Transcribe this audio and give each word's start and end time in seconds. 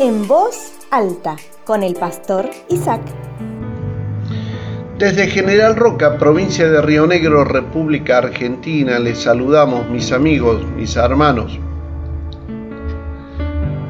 en 0.00 0.26
voz 0.26 0.72
alta 0.90 1.36
con 1.64 1.82
el 1.82 1.94
pastor 1.94 2.50
Isaac. 2.68 3.00
Desde 4.98 5.28
General 5.28 5.76
Roca, 5.76 6.18
provincia 6.18 6.68
de 6.68 6.80
Río 6.82 7.06
Negro, 7.06 7.44
República 7.44 8.18
Argentina, 8.18 8.98
les 8.98 9.18
saludamos 9.18 9.88
mis 9.88 10.10
amigos, 10.12 10.64
mis 10.76 10.96
hermanos. 10.96 11.58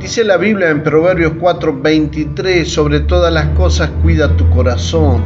Dice 0.00 0.24
la 0.24 0.36
Biblia 0.36 0.68
en 0.68 0.82
Proverbios 0.82 1.32
4:23, 1.40 2.68
sobre 2.68 3.00
todas 3.00 3.32
las 3.32 3.48
cosas 3.56 3.90
cuida 4.02 4.36
tu 4.36 4.48
corazón, 4.50 5.22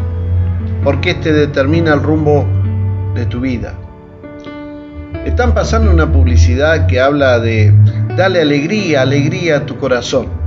porque 0.85 1.11
este 1.11 1.33
determina 1.33 1.95
el 1.95 2.03
rumbo 2.03 2.47
de 3.15 3.27
tu 3.27 3.41
vida. 3.41 3.75
Están 5.25 5.55
pasando 5.55 5.91
una 5.91 6.11
publicidad 6.11 6.87
que 6.87 7.01
habla 7.01 7.41
de 7.41 7.75
dale 8.17 8.41
alegría, 8.41 9.03
alegría 9.03 9.59
a 9.59 9.67
tu 9.67 9.77
corazón. 9.77 10.38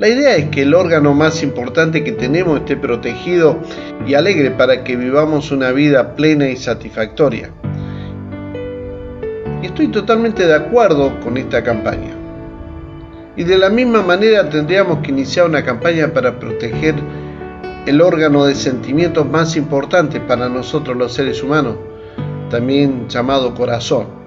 La 0.00 0.08
idea 0.08 0.34
es 0.34 0.48
que 0.48 0.62
el 0.62 0.72
órgano 0.72 1.12
más 1.12 1.42
importante 1.42 2.02
que 2.02 2.12
tenemos 2.12 2.60
esté 2.60 2.74
protegido 2.74 3.58
y 4.06 4.14
alegre 4.14 4.50
para 4.50 4.82
que 4.82 4.96
vivamos 4.96 5.52
una 5.52 5.72
vida 5.72 6.16
plena 6.16 6.48
y 6.48 6.56
satisfactoria. 6.56 7.50
Y 9.62 9.66
estoy 9.66 9.88
totalmente 9.88 10.46
de 10.46 10.54
acuerdo 10.54 11.20
con 11.20 11.36
esta 11.36 11.62
campaña. 11.62 12.16
Y 13.36 13.44
de 13.44 13.58
la 13.58 13.68
misma 13.68 14.00
manera 14.00 14.48
tendríamos 14.48 15.00
que 15.00 15.10
iniciar 15.10 15.44
una 15.44 15.62
campaña 15.62 16.08
para 16.14 16.38
proteger 16.38 16.94
el 17.84 18.00
órgano 18.00 18.46
de 18.46 18.54
sentimientos 18.54 19.28
más 19.28 19.54
importante 19.54 20.18
para 20.18 20.48
nosotros 20.48 20.96
los 20.96 21.12
seres 21.12 21.42
humanos, 21.42 21.76
también 22.48 23.06
llamado 23.06 23.54
corazón. 23.54 24.19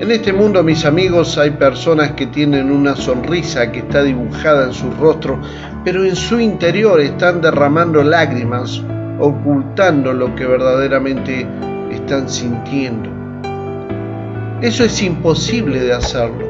En 0.00 0.10
este 0.10 0.32
mundo, 0.32 0.64
mis 0.64 0.84
amigos, 0.84 1.38
hay 1.38 1.50
personas 1.50 2.12
que 2.12 2.26
tienen 2.26 2.72
una 2.72 2.96
sonrisa 2.96 3.70
que 3.70 3.78
está 3.78 4.02
dibujada 4.02 4.64
en 4.64 4.72
su 4.72 4.90
rostro, 4.90 5.40
pero 5.84 6.04
en 6.04 6.16
su 6.16 6.40
interior 6.40 7.00
están 7.00 7.40
derramando 7.40 8.02
lágrimas, 8.02 8.82
ocultando 9.20 10.12
lo 10.12 10.34
que 10.34 10.46
verdaderamente 10.46 11.46
están 11.92 12.28
sintiendo. 12.28 13.08
Eso 14.62 14.82
es 14.84 15.00
imposible 15.00 15.78
de 15.78 15.92
hacerlo, 15.92 16.44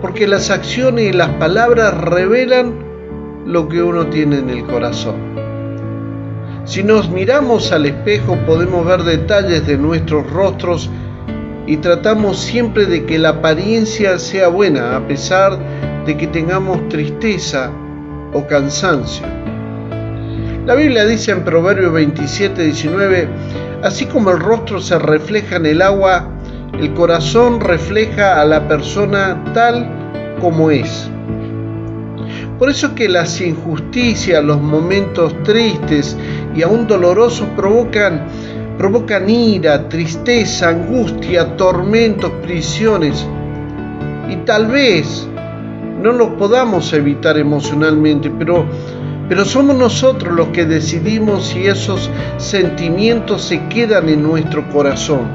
porque 0.00 0.28
las 0.28 0.50
acciones 0.50 1.06
y 1.06 1.12
las 1.12 1.30
palabras 1.30 1.92
revelan 2.00 2.74
lo 3.44 3.68
que 3.68 3.82
uno 3.82 4.06
tiene 4.06 4.38
en 4.38 4.50
el 4.50 4.64
corazón. 4.64 5.16
Si 6.64 6.84
nos 6.84 7.10
miramos 7.10 7.72
al 7.72 7.86
espejo 7.86 8.36
podemos 8.46 8.86
ver 8.86 9.02
detalles 9.02 9.66
de 9.66 9.76
nuestros 9.78 10.30
rostros 10.30 10.88
y 11.68 11.76
tratamos 11.76 12.38
siempre 12.38 12.86
de 12.86 13.04
que 13.04 13.18
la 13.18 13.28
apariencia 13.28 14.18
sea 14.18 14.48
buena 14.48 14.96
a 14.96 15.06
pesar 15.06 15.58
de 16.06 16.16
que 16.16 16.26
tengamos 16.26 16.88
tristeza 16.88 17.70
o 18.32 18.46
cansancio. 18.46 19.26
La 20.64 20.74
Biblia 20.74 21.04
dice 21.04 21.32
en 21.32 21.44
Proverbio 21.44 21.92
27, 21.92 22.64
19, 22.64 23.28
así 23.82 24.06
como 24.06 24.30
el 24.30 24.40
rostro 24.40 24.80
se 24.80 24.98
refleja 24.98 25.56
en 25.56 25.66
el 25.66 25.82
agua, 25.82 26.30
el 26.80 26.94
corazón 26.94 27.60
refleja 27.60 28.40
a 28.40 28.46
la 28.46 28.66
persona 28.66 29.44
tal 29.52 29.90
como 30.40 30.70
es. 30.70 31.10
Por 32.58 32.70
eso 32.70 32.94
que 32.94 33.10
las 33.10 33.42
injusticias, 33.42 34.42
los 34.42 34.60
momentos 34.60 35.34
tristes 35.42 36.16
y 36.56 36.62
aún 36.62 36.86
dolorosos 36.86 37.46
provocan, 37.54 38.26
provocan 38.78 39.28
ira, 39.28 39.88
tristeza, 39.88 40.68
angustia, 40.68 41.56
tormentos, 41.56 42.30
prisiones. 42.42 43.26
Y 44.30 44.36
tal 44.46 44.68
vez 44.68 45.28
no 46.00 46.12
los 46.12 46.28
podamos 46.30 46.92
evitar 46.92 47.36
emocionalmente, 47.36 48.30
pero, 48.30 48.64
pero 49.28 49.44
somos 49.44 49.76
nosotros 49.76 50.32
los 50.32 50.48
que 50.48 50.64
decidimos 50.64 51.48
si 51.48 51.66
esos 51.66 52.08
sentimientos 52.36 53.42
se 53.42 53.66
quedan 53.66 54.08
en 54.08 54.22
nuestro 54.22 54.68
corazón. 54.70 55.28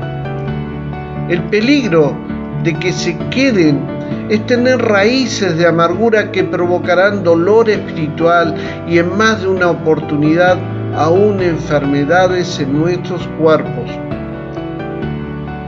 El 1.27 1.43
peligro 1.43 2.15
de 2.63 2.73
que 2.79 2.93
se 2.93 3.17
queden 3.29 3.81
es 4.29 4.45
tener 4.45 4.79
raíces 4.81 5.57
de 5.57 5.67
amargura 5.67 6.31
que 6.31 6.45
provocarán 6.45 7.23
dolor 7.23 7.69
espiritual 7.69 8.55
y 8.87 8.99
en 8.99 9.17
más 9.17 9.41
de 9.41 9.49
una 9.49 9.69
oportunidad 9.69 10.57
aún 10.95 11.41
enfermedades 11.41 12.59
en 12.59 12.79
nuestros 12.79 13.27
cuerpos. 13.39 13.89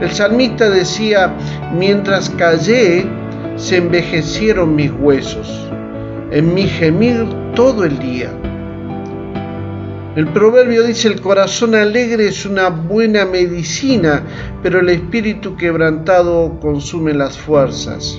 El 0.00 0.10
salmista 0.10 0.68
decía, 0.68 1.34
mientras 1.74 2.30
callé, 2.30 3.06
se 3.56 3.78
envejecieron 3.78 4.74
mis 4.74 4.92
huesos, 4.92 5.68
en 6.30 6.54
mi 6.54 6.66
gemir 6.66 7.26
todo 7.54 7.84
el 7.84 7.98
día. 7.98 8.30
El 10.16 10.28
proverbio 10.28 10.82
dice, 10.82 11.08
el 11.08 11.20
corazón 11.20 11.74
alegre 11.74 12.28
es 12.28 12.46
una 12.46 12.68
buena 12.68 13.24
medicina, 13.26 14.22
pero 14.62 14.80
el 14.80 14.88
espíritu 14.88 15.56
quebrantado 15.56 16.58
consume 16.60 17.12
las 17.12 17.36
fuerzas. 17.36 18.18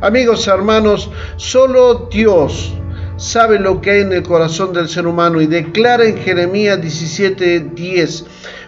Amigos, 0.00 0.46
hermanos, 0.46 1.10
solo 1.36 2.08
Dios 2.10 2.72
sabe 3.18 3.58
lo 3.58 3.80
que 3.80 3.90
hay 3.90 4.00
en 4.02 4.12
el 4.12 4.22
corazón 4.22 4.72
del 4.72 4.88
ser 4.88 5.06
humano 5.06 5.40
y 5.40 5.46
declara 5.46 6.04
en 6.04 6.16
Jeremías 6.16 6.80
17:10, 6.80 8.24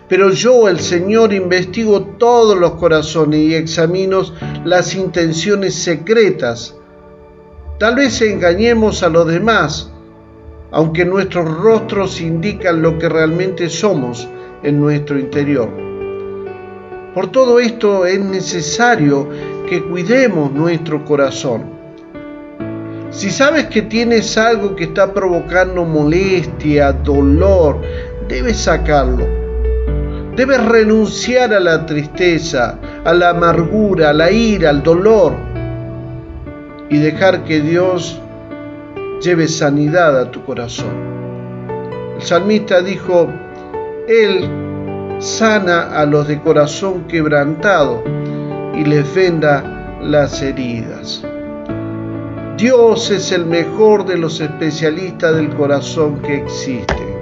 pero 0.09 0.31
yo, 0.31 0.69
el 0.69 0.81
Señor, 0.81 1.33
investigo 1.33 2.03
todos 2.19 2.59
los 2.59 2.73
corazones 2.73 3.41
y 3.41 3.55
examino 3.55 4.23
las 4.65 4.95
intenciones 4.97 5.75
secretas. 5.75 6.75
Tal 7.79 7.95
vez 7.95 8.21
engañemos 8.21 9.05
a 9.05 9.09
los 9.09 9.27
demás, 9.29 9.93
aunque 10.73 11.05
nuestros 11.05 11.49
rostros 11.49 12.21
indican 12.21 12.83
lo 12.83 12.99
que 12.99 13.09
realmente 13.09 13.69
somos 13.71 14.29
en 14.65 14.81
nuestro 14.81 15.19
interior. 15.19 15.71
Por 17.15 17.29
todo 17.29 17.61
esto 17.61 18.05
es 18.05 18.21
necesario 18.21 19.29
que 19.69 19.83
cuidemos 19.83 20.53
nuestro 20.53 21.05
corazón 21.05 21.80
si 23.11 23.31
sabes 23.31 23.67
que 23.67 23.83
tienes 23.83 24.39
algo 24.39 24.77
que 24.77 24.85
está 24.85 25.13
provocando 25.13 25.85
molestia, 25.85 26.93
dolor, 26.93 27.81
debes 28.29 28.59
sacarlo. 28.59 29.27
Debes 30.37 30.65
renunciar 30.65 31.53
a 31.53 31.61
la 31.61 31.85
tristeza, 31.85 32.79
a 33.05 33.13
la 33.13 33.31
amargura, 33.31 34.11
a 34.11 34.13
la 34.13 34.31
ira, 34.31 34.71
al 34.71 34.83
dolor 34.83 35.51
y 36.91 36.99
dejar 36.99 37.45
que 37.45 37.61
Dios 37.61 38.21
lleve 39.23 39.49
sanidad 39.49 40.19
a 40.19 40.31
tu 40.31 40.45
corazón. 40.45 41.11
El 42.17 42.23
salmista 42.23 42.81
dijo, 42.81 43.29
Él 44.09 44.49
sana 45.19 45.97
a 45.97 46.05
los 46.05 46.27
de 46.29 46.41
corazón 46.41 47.05
quebrantado 47.07 48.03
y 48.75 48.85
les 48.85 49.15
venda 49.15 49.99
las 50.03 50.43
heridas. 50.43 51.25
Dios 52.61 53.11
es 53.11 53.33
el 53.33 53.47
mejor 53.47 54.05
de 54.05 54.19
los 54.19 54.39
especialistas 54.39 55.35
del 55.35 55.49
corazón 55.49 56.21
que 56.21 56.37
existe. 56.37 57.17